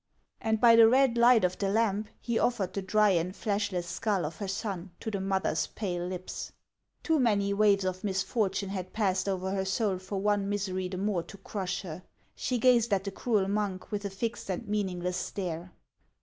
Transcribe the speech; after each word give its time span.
And 0.41 0.59
by 0.59 0.75
the 0.75 0.87
red 0.87 1.15
light 1.15 1.43
of 1.43 1.59
the 1.59 1.69
lamp, 1.69 2.07
he 2.19 2.39
offered 2.39 2.73
the 2.73 2.81
dry 2.81 3.09
and 3.11 3.35
fleshless 3.35 3.85
skull 3.85 4.25
of 4.25 4.37
her 4.37 4.47
son 4.47 4.89
to 4.99 5.11
the 5.11 5.21
mother's 5.21 5.67
pale 5.67 6.07
lips. 6.07 6.51
Too 7.03 7.19
many 7.19 7.53
waves 7.53 7.85
of 7.85 8.03
misfortune 8.03 8.69
had 8.69 8.93
passed 8.93 9.29
over 9.29 9.51
her 9.51 9.63
soul 9.63 9.99
for 9.99 10.17
one 10.19 10.49
misery 10.49 10.87
the 10.87 10.97
more 10.97 11.21
to 11.21 11.37
crush 11.37 11.83
her. 11.83 12.01
She 12.33 12.57
gazed 12.57 12.91
at 12.91 13.03
the 13.03 13.11
cruel 13.11 13.47
monk 13.47 13.91
with 13.91 14.03
a 14.03 14.09
fixed 14.09 14.49
and 14.49 14.67
meaningless 14.67 15.17
stare. 15.17 15.71